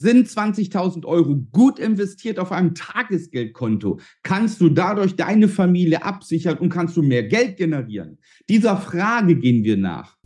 [0.00, 3.98] Sind 20.000 Euro gut investiert auf einem Tagesgeldkonto?
[4.22, 8.18] Kannst du dadurch deine Familie absichern und kannst du mehr Geld generieren?
[8.48, 10.16] Dieser Frage gehen wir nach.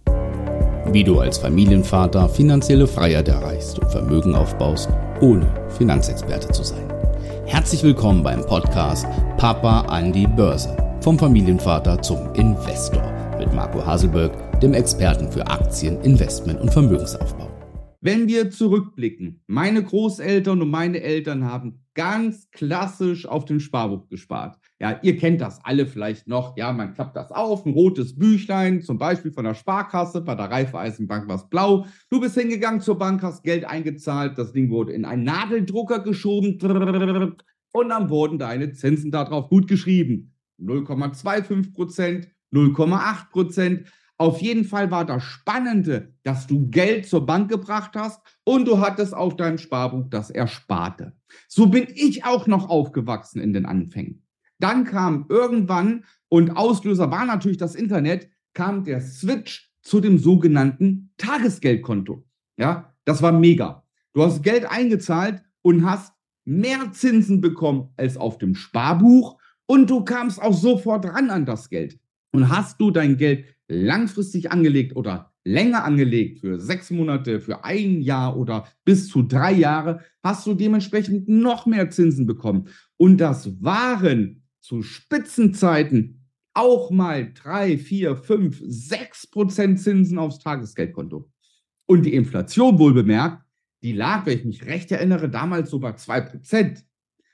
[0.93, 4.90] Wie du als Familienvater finanzielle Freiheit erreichst und Vermögen aufbaust,
[5.22, 5.48] ohne
[5.79, 6.93] Finanzexperte zu sein.
[7.46, 9.07] Herzlich willkommen beim Podcast
[9.39, 10.77] Papa an die Börse.
[11.00, 17.41] Vom Familienvater zum Investor mit Marco Haselberg, dem Experten für Aktien, Investment und Vermögensaufbau.
[18.05, 24.59] Wenn wir zurückblicken, meine Großeltern und meine Eltern haben ganz klassisch auf dem Sparbuch gespart.
[24.81, 26.57] Ja, ihr kennt das alle vielleicht noch.
[26.57, 30.50] Ja, man klappt das auf, ein rotes Büchlein, zum Beispiel von der Sparkasse, bei der
[30.50, 31.86] Raiffeisenbank war es blau.
[32.11, 36.59] Du bist hingegangen zur Bank, hast Geld eingezahlt, das Ding wurde in einen Nadeldrucker geschoben
[37.73, 40.34] und dann wurden deine Zinsen darauf gut geschrieben.
[40.61, 43.92] 0,25 Prozent, 0,8 Prozent.
[44.22, 48.78] Auf jeden Fall war das Spannende, dass du Geld zur Bank gebracht hast und du
[48.78, 51.17] hattest auf deinem Sparbuch das Ersparte.
[51.48, 54.23] So bin ich auch noch aufgewachsen in den Anfängen.
[54.61, 61.11] Dann kam irgendwann, und Auslöser war natürlich das Internet, kam der Switch zu dem sogenannten
[61.17, 62.25] Tagesgeldkonto.
[62.56, 63.83] Ja, das war mega.
[64.12, 70.05] Du hast Geld eingezahlt und hast mehr Zinsen bekommen als auf dem Sparbuch und du
[70.05, 71.98] kamst auch sofort ran an das Geld.
[72.33, 78.00] Und hast du dein Geld langfristig angelegt oder länger angelegt, für sechs Monate, für ein
[78.00, 82.69] Jahr oder bis zu drei Jahre, hast du dementsprechend noch mehr Zinsen bekommen.
[82.97, 91.30] Und das waren zu Spitzenzeiten auch mal drei, vier, fünf, sechs Prozent Zinsen aufs Tagesgeldkonto.
[91.86, 93.42] Und die Inflation wohl bemerkt,
[93.83, 96.84] die lag, wenn ich mich recht erinnere, damals so bei zwei Prozent.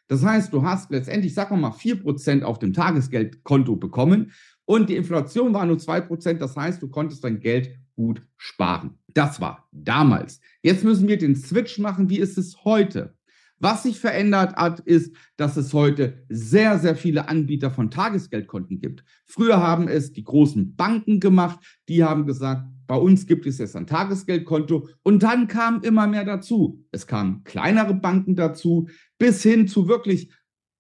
[0.07, 4.33] Das heißt, du hast letztendlich, sagen wir mal, vier Prozent auf dem Tagesgeldkonto bekommen
[4.69, 6.35] und die Inflation war nur 2%.
[6.35, 8.99] Das heißt, du konntest dein Geld gut sparen.
[9.15, 10.41] Das war damals.
[10.63, 12.11] Jetzt müssen wir den Switch machen.
[12.11, 13.15] Wie ist es heute?
[13.61, 19.05] Was sich verändert hat, ist, dass es heute sehr, sehr viele Anbieter von Tagesgeldkonten gibt.
[19.25, 23.75] Früher haben es die großen Banken gemacht, die haben gesagt, bei uns gibt es jetzt
[23.75, 26.85] ein Tagesgeldkonto und dann kam immer mehr dazu.
[26.93, 30.31] Es kamen kleinere Banken dazu, bis hin zu wirklich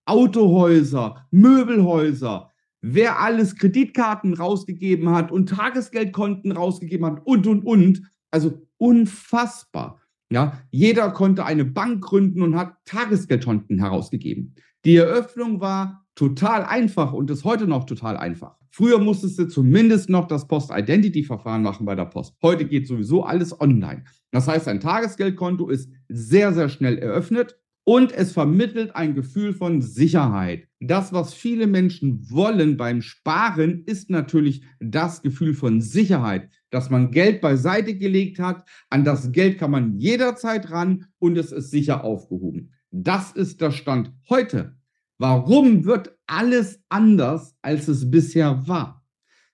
[0.04, 8.02] Autohäuser, Möbelhäuser, wer alles Kreditkarten rausgegeben hat und Tagesgeldkonten rausgegeben hat und, und, und.
[8.30, 10.00] Also unfassbar.
[10.30, 14.54] Ja, jeder konnte eine Bank gründen und hat Tagesgeldkonten herausgegeben.
[14.84, 18.58] Die Eröffnung war total einfach und ist heute noch total einfach.
[18.70, 22.36] Früher musstest du zumindest noch das Post-Identity-Verfahren machen bei der Post.
[22.42, 24.04] Heute geht sowieso alles online.
[24.30, 27.58] Das heißt, ein Tagesgeldkonto ist sehr, sehr schnell eröffnet
[27.88, 30.68] und es vermittelt ein Gefühl von Sicherheit.
[30.78, 37.10] Das, was viele Menschen wollen beim Sparen, ist natürlich das Gefühl von Sicherheit, dass man
[37.12, 38.68] Geld beiseite gelegt hat.
[38.90, 42.74] An das Geld kann man jederzeit ran und es ist sicher aufgehoben.
[42.90, 44.76] Das ist der Stand heute.
[45.16, 49.02] Warum wird alles anders, als es bisher war?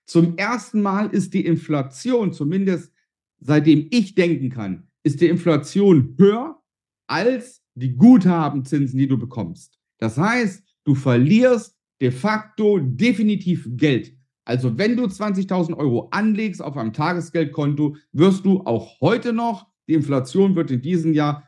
[0.05, 2.91] Zum ersten Mal ist die Inflation, zumindest
[3.39, 6.61] seitdem ich denken kann, ist die Inflation höher
[7.07, 9.79] als die Guthabenzinsen, die du bekommst.
[9.99, 14.13] Das heißt, du verlierst de facto definitiv Geld.
[14.45, 19.93] Also wenn du 20.000 Euro anlegst auf einem Tagesgeldkonto, wirst du auch heute noch, die
[19.93, 21.43] Inflation wird in diesem Jahr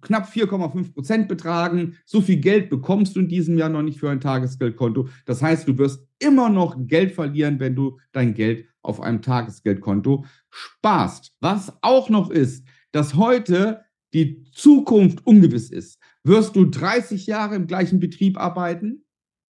[0.00, 1.96] knapp 4,5 Prozent betragen.
[2.04, 5.08] So viel Geld bekommst du in diesem Jahr noch nicht für ein Tagesgeldkonto.
[5.24, 10.24] Das heißt, du wirst immer noch Geld verlieren, wenn du dein Geld auf einem Tagesgeldkonto
[10.50, 11.32] sparst.
[11.40, 15.98] Was auch noch ist, dass heute die Zukunft ungewiss ist.
[16.24, 19.04] Wirst du 30 Jahre im gleichen Betrieb arbeiten?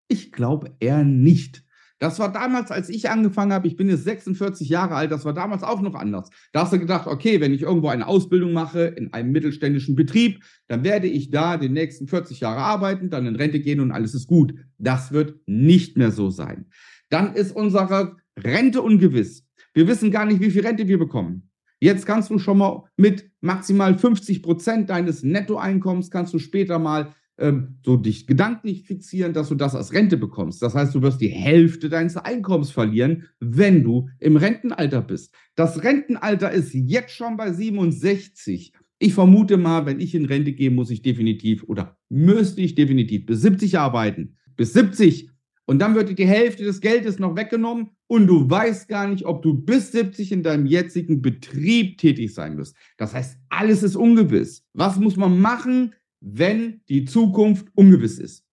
[0.08, 1.64] Ich glaube eher nicht.
[1.98, 5.32] Das war damals, als ich angefangen habe, ich bin jetzt 46 Jahre alt, das war
[5.32, 6.28] damals auch noch anders.
[6.52, 10.44] Da hast du gedacht, okay, wenn ich irgendwo eine Ausbildung mache in einem mittelständischen Betrieb,
[10.68, 14.14] dann werde ich da die nächsten 40 Jahre arbeiten, dann in Rente gehen und alles
[14.14, 14.54] ist gut.
[14.76, 16.66] Das wird nicht mehr so sein.
[17.08, 19.46] Dann ist unsere Rente ungewiss.
[19.72, 21.48] Wir wissen gar nicht, wie viel Rente wir bekommen.
[21.86, 27.14] Jetzt kannst du schon mal mit maximal 50 Prozent deines Nettoeinkommens kannst du später mal
[27.38, 30.60] ähm, so dich gedanklich fixieren, dass du das als Rente bekommst.
[30.62, 35.32] Das heißt, du wirst die Hälfte deines Einkommens verlieren, wenn du im Rentenalter bist.
[35.54, 38.72] Das Rentenalter ist jetzt schon bei 67.
[38.98, 43.26] Ich vermute mal, wenn ich in Rente gehe, muss ich definitiv oder müsste ich definitiv
[43.26, 44.38] bis 70 arbeiten.
[44.56, 45.30] Bis 70
[45.66, 49.24] und dann wird dir die Hälfte des Geldes noch weggenommen und du weißt gar nicht,
[49.26, 52.76] ob du bis 70 in deinem jetzigen Betrieb tätig sein wirst.
[52.96, 54.64] Das heißt, alles ist ungewiss.
[54.72, 58.44] Was muss man machen, wenn die Zukunft ungewiss ist?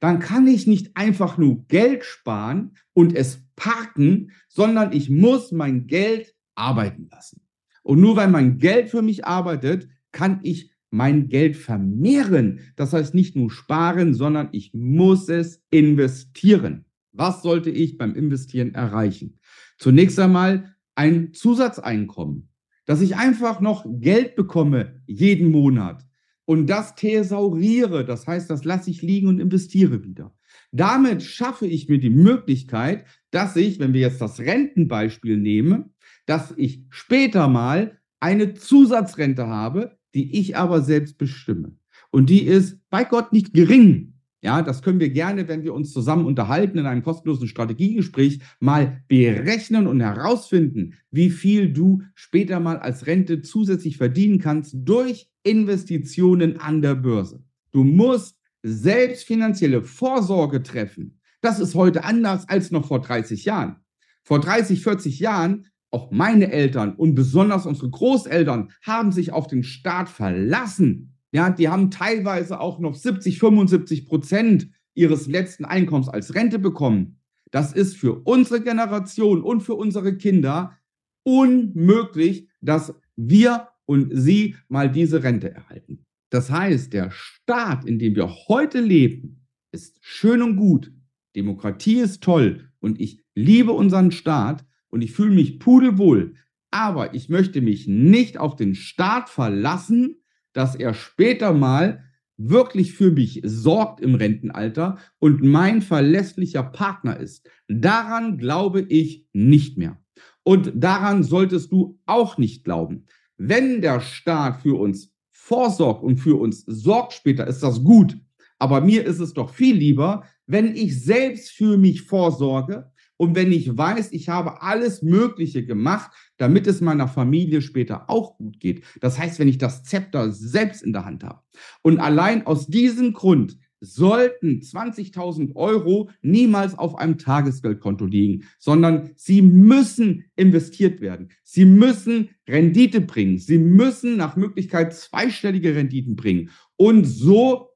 [0.00, 5.86] Dann kann ich nicht einfach nur Geld sparen und es parken, sondern ich muss mein
[5.86, 7.42] Geld arbeiten lassen.
[7.82, 12.60] Und nur weil mein Geld für mich arbeitet, kann ich mein Geld vermehren.
[12.76, 16.84] Das heißt nicht nur sparen, sondern ich muss es investieren.
[17.12, 19.38] Was sollte ich beim Investieren erreichen?
[19.78, 22.48] Zunächst einmal ein Zusatzeinkommen,
[22.86, 26.04] dass ich einfach noch Geld bekomme jeden Monat
[26.44, 28.04] und das thesauriere.
[28.04, 30.34] Das heißt, das lasse ich liegen und investiere wieder.
[30.70, 35.94] Damit schaffe ich mir die Möglichkeit, dass ich, wenn wir jetzt das Rentenbeispiel nehmen,
[36.26, 41.76] dass ich später mal eine Zusatzrente habe, die ich aber selbst bestimme.
[42.10, 44.14] Und die ist bei Gott nicht gering.
[44.44, 49.02] Ja, das können wir gerne, wenn wir uns zusammen unterhalten in einem kostenlosen Strategiegespräch, mal
[49.06, 56.58] berechnen und herausfinden, wie viel du später mal als Rente zusätzlich verdienen kannst durch Investitionen
[56.58, 57.44] an der Börse.
[57.70, 61.20] Du musst selbst finanzielle Vorsorge treffen.
[61.40, 63.76] Das ist heute anders als noch vor 30 Jahren.
[64.24, 69.62] Vor 30, 40 Jahren, auch meine Eltern und besonders unsere Großeltern haben sich auf den
[69.62, 71.11] Staat verlassen.
[71.32, 77.18] Ja, die haben teilweise auch noch 70, 75 Prozent ihres letzten Einkommens als Rente bekommen.
[77.50, 80.78] Das ist für unsere Generation und für unsere Kinder
[81.24, 86.04] unmöglich, dass wir und sie mal diese Rente erhalten.
[86.30, 90.92] Das heißt, der Staat, in dem wir heute leben, ist schön und gut.
[91.36, 96.36] Demokratie ist toll und ich liebe unseren Staat und ich fühle mich pudelwohl.
[96.70, 100.21] Aber ich möchte mich nicht auf den Staat verlassen,
[100.52, 102.04] dass er später mal
[102.36, 107.48] wirklich für mich sorgt im Rentenalter und mein verlässlicher Partner ist.
[107.68, 109.98] Daran glaube ich nicht mehr.
[110.42, 113.06] Und daran solltest du auch nicht glauben.
[113.36, 118.16] Wenn der Staat für uns vorsorgt und für uns sorgt später, ist das gut.
[118.58, 122.91] Aber mir ist es doch viel lieber, wenn ich selbst für mich vorsorge
[123.22, 128.36] und wenn ich weiß, ich habe alles Mögliche gemacht, damit es meiner Familie später auch
[128.36, 128.82] gut geht.
[129.00, 131.38] Das heißt, wenn ich das Zepter selbst in der Hand habe.
[131.82, 139.40] Und allein aus diesem Grund sollten 20.000 Euro niemals auf einem Tagesgeldkonto liegen, sondern sie
[139.40, 141.28] müssen investiert werden.
[141.44, 143.38] Sie müssen Rendite bringen.
[143.38, 147.68] Sie müssen nach Möglichkeit zweistellige Renditen bringen und so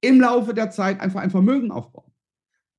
[0.00, 2.11] im Laufe der Zeit einfach ein Vermögen aufbauen.